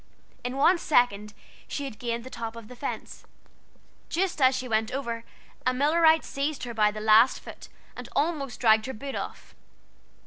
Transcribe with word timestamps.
In 0.43 0.57
one 0.57 0.79
second 0.79 1.35
she 1.67 1.85
had 1.85 1.99
gained 1.99 2.23
the 2.23 2.31
top 2.31 2.55
of 2.55 2.67
the 2.69 2.75
fence. 2.75 3.23
Just 4.09 4.41
as 4.41 4.55
she 4.55 4.67
went 4.67 4.91
over 4.91 5.23
a 5.63 5.75
Millerite 5.75 6.23
seized 6.25 6.63
her 6.63 6.73
by 6.73 6.89
the 6.89 6.99
last 6.99 7.39
foot, 7.39 7.67
and 7.95 8.09
almost 8.15 8.59
dragged 8.59 8.87
her 8.87 8.93
boot 8.93 9.13
off. 9.13 9.53